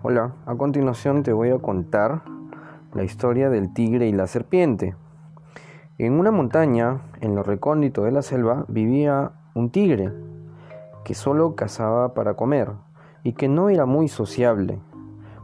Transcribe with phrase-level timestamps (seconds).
[0.00, 2.22] Hola, a continuación te voy a contar
[2.94, 4.94] la historia del tigre y la serpiente.
[5.98, 10.12] En una montaña, en lo recóndito de la selva, vivía un tigre
[11.04, 12.70] que solo cazaba para comer
[13.24, 14.78] y que no era muy sociable.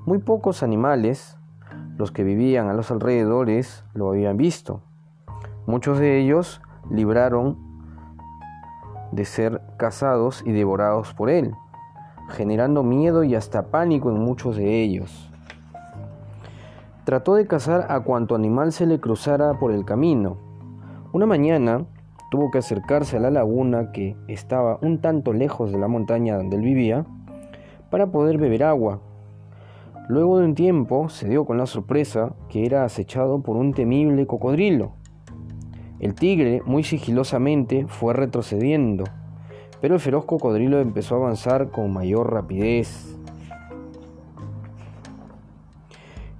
[0.06, 1.36] Muy pocos animales,
[1.98, 4.82] los que vivían a los alrededores, lo habían visto.
[5.66, 6.62] Muchos de ellos
[6.92, 7.58] libraron
[9.10, 11.56] de ser cazados y devorados por él
[12.28, 15.30] generando miedo y hasta pánico en muchos de ellos.
[17.04, 20.38] Trató de cazar a cuanto animal se le cruzara por el camino.
[21.12, 21.84] Una mañana
[22.30, 26.56] tuvo que acercarse a la laguna que estaba un tanto lejos de la montaña donde
[26.56, 27.04] él vivía
[27.90, 29.00] para poder beber agua.
[30.08, 34.26] Luego de un tiempo se dio con la sorpresa que era acechado por un temible
[34.26, 34.92] cocodrilo.
[36.00, 39.04] El tigre muy sigilosamente fue retrocediendo
[39.80, 43.16] pero el feroz cocodrilo empezó a avanzar con mayor rapidez.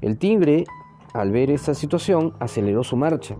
[0.00, 0.64] El tigre,
[1.12, 3.36] al ver esta situación, aceleró su marcha.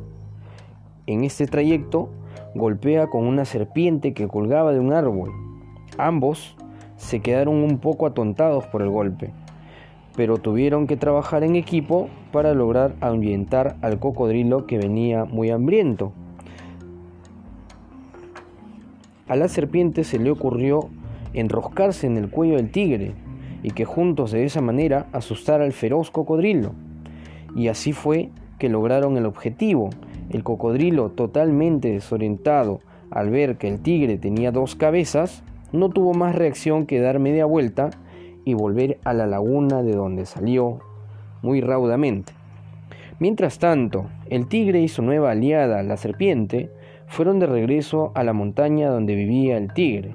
[1.06, 2.08] En este trayecto,
[2.54, 5.30] golpea con una serpiente que colgaba de un árbol.
[5.98, 6.56] Ambos
[6.97, 9.32] se quedaron un poco atontados por el golpe,
[10.16, 16.12] pero tuvieron que trabajar en equipo para lograr ahuyentar al cocodrilo que venía muy hambriento.
[19.27, 20.91] A la serpiente se le ocurrió
[21.33, 23.14] enroscarse en el cuello del tigre
[23.62, 26.72] y que juntos de esa manera asustara al feroz cocodrilo.
[27.56, 29.91] Y así fue que lograron el objetivo.
[30.31, 36.34] El cocodrilo, totalmente desorientado al ver que el tigre tenía dos cabezas, no tuvo más
[36.34, 37.91] reacción que dar media vuelta
[38.44, 40.81] y volver a la laguna de donde salió
[41.42, 42.34] muy raudamente.
[43.19, 46.70] Mientras tanto, el tigre y su nueva aliada, la serpiente,
[47.06, 50.14] fueron de regreso a la montaña donde vivía el tigre.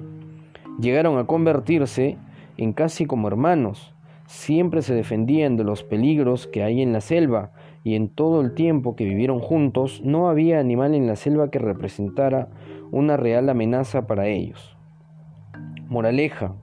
[0.80, 2.16] Llegaron a convertirse
[2.56, 3.94] en casi como hermanos.
[4.26, 7.52] Siempre se defendían de los peligros que hay en la selva
[7.82, 11.58] y en todo el tiempo que vivieron juntos no había animal en la selva que
[11.58, 12.48] representara
[12.90, 14.76] una real amenaza para ellos.
[15.88, 16.54] Moraleja,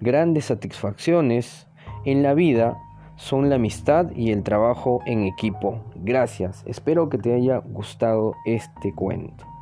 [0.00, 1.68] grandes satisfacciones
[2.04, 2.78] en la vida
[3.16, 5.80] son la amistad y el trabajo en equipo.
[5.96, 9.55] Gracias, espero que te haya gustado este cuento.